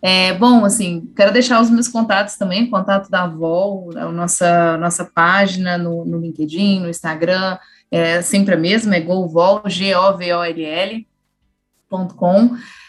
[0.00, 5.04] É, bom, assim, quero deixar os meus contatos também, contato da Vol, a nossa, nossa
[5.04, 7.58] página no, no LinkedIn, no Instagram,
[7.90, 11.06] é sempre a mesma, é govol, G-O-V-O-L-L.com.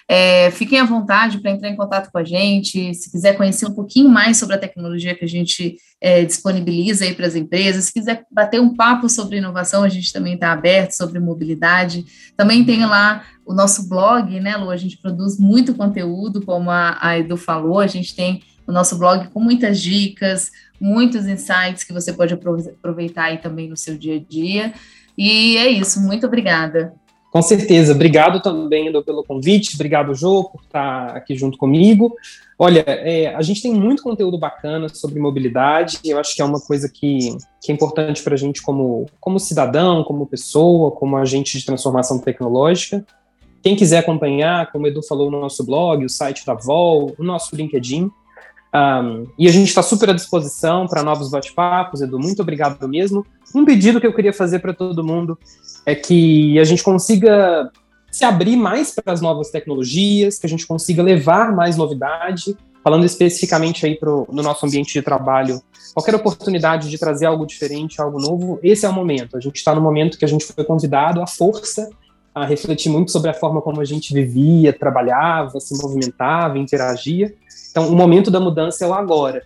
[0.09, 3.73] É, fiquem à vontade para entrar em contato com a gente, se quiser conhecer um
[3.73, 7.93] pouquinho mais sobre a tecnologia que a gente é, disponibiliza aí para as empresas, se
[7.93, 12.05] quiser bater um papo sobre inovação, a gente também está aberto sobre mobilidade.
[12.37, 14.69] Também tem lá o nosso blog, né, Lu?
[14.69, 18.97] A gente produz muito conteúdo, como a, a Edu falou, a gente tem o nosso
[18.97, 24.15] blog com muitas dicas, muitos insights que você pode aproveitar aí também no seu dia
[24.15, 24.73] a dia.
[25.17, 26.93] E é isso, muito obrigada.
[27.31, 27.93] Com certeza.
[27.93, 29.75] Obrigado também, Edu, pelo convite.
[29.75, 32.15] Obrigado, Jô, por estar aqui junto comigo.
[32.57, 35.99] Olha, é, a gente tem muito conteúdo bacana sobre mobilidade.
[36.03, 39.39] Eu acho que é uma coisa que, que é importante para a gente como, como
[39.39, 43.05] cidadão, como pessoa, como agente de transformação tecnológica.
[43.61, 47.23] Quem quiser acompanhar, como o Edu falou no nosso blog, o site da Vol, o
[47.23, 48.09] nosso LinkedIn,
[48.77, 52.19] um, e a gente está super à disposição para novos bate-papos, Edu.
[52.19, 53.25] Muito obrigado mesmo.
[53.55, 55.37] Um pedido que eu queria fazer para todo mundo
[55.85, 57.71] é que a gente consiga
[58.11, 62.55] se abrir mais para as novas tecnologias, que a gente consiga levar mais novidade.
[62.83, 65.61] Falando especificamente aí pro, no nosso ambiente de trabalho,
[65.93, 69.35] qualquer oportunidade de trazer algo diferente, algo novo, esse é o momento.
[69.35, 71.89] A gente está no momento que a gente foi convidado à força
[72.33, 77.33] a refletir muito sobre a forma como a gente vivia, trabalhava, se movimentava, interagia.
[77.77, 79.43] Então, o momento da mudança é o agora.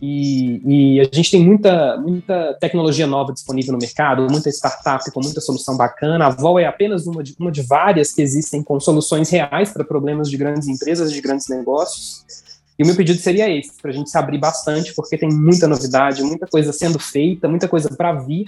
[0.00, 5.20] E, e, a gente tem muita, muita tecnologia nova disponível no mercado, muita startup com
[5.20, 6.26] muita solução bacana.
[6.26, 9.82] A Vol é apenas uma de, uma de várias que existem com soluções reais para
[9.82, 12.24] problemas de grandes empresas, de grandes negócios.
[12.78, 15.66] E o meu pedido seria esse, para a gente se abrir bastante, porque tem muita
[15.66, 18.46] novidade, muita coisa sendo feita, muita coisa para vir.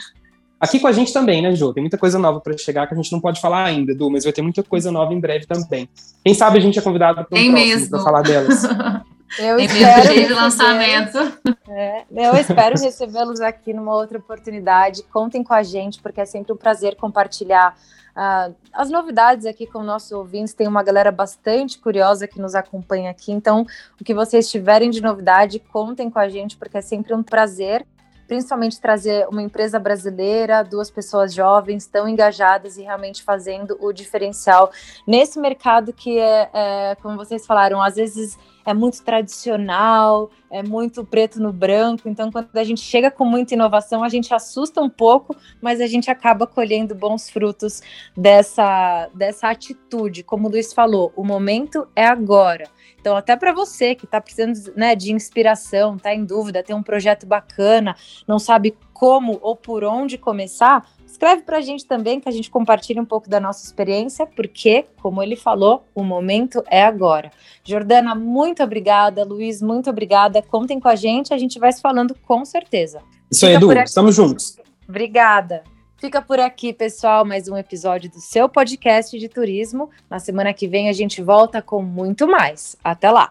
[0.61, 1.73] Aqui com a gente também, né, Jô?
[1.73, 4.23] Tem muita coisa nova para chegar que a gente não pode falar ainda, Edu, mas
[4.23, 5.89] vai ter muita coisa nova em breve também.
[6.25, 8.63] Quem sabe a gente é convidado para um próximo falar delas.
[9.39, 11.17] Eu Tem espero de lançamento.
[11.17, 11.59] Eu espero de lançamento.
[11.69, 15.03] É, eu espero recebê-los aqui numa outra oportunidade.
[15.05, 17.77] Contem com a gente, porque é sempre um prazer compartilhar
[18.15, 20.55] uh, as novidades aqui com nossos ouvintes.
[20.55, 23.33] Tem uma galera bastante curiosa que nos acompanha aqui.
[23.33, 23.67] Então,
[24.01, 27.85] o que vocês tiverem de novidade, contem com a gente, porque é sempre um prazer
[28.27, 34.73] principalmente trazer uma empresa brasileira, duas pessoas jovens tão engajadas e realmente fazendo o diferencial
[35.07, 41.05] nesse mercado que é, é como vocês falaram, às vezes é muito tradicional, é muito
[41.05, 42.09] preto no branco.
[42.09, 45.87] Então, quando a gente chega com muita inovação, a gente assusta um pouco, mas a
[45.87, 47.83] gente acaba colhendo bons frutos
[48.17, 50.23] dessa, dessa atitude.
[50.23, 52.69] Como o Luiz falou, o momento é agora.
[52.99, 56.83] Então, até para você que está precisando né, de inspiração, está em dúvida, tem um
[56.83, 57.95] projeto bacana,
[58.27, 62.51] não sabe como ou por onde começar, escreve para a gente também, que a gente
[62.51, 67.31] compartilhe um pouco da nossa experiência, porque, como ele falou, o momento é agora.
[67.65, 69.25] Jordana, muito obrigada.
[69.25, 70.43] Luiz, muito obrigada.
[70.43, 73.01] Contem com a gente, a gente vai se falando com certeza.
[73.31, 74.57] Isso aí, Edu, estamos juntos.
[74.89, 75.63] Obrigada.
[75.97, 79.89] Fica por aqui, pessoal, mais um episódio do seu podcast de turismo.
[80.11, 82.77] Na semana que vem a gente volta com muito mais.
[82.85, 83.31] Até lá!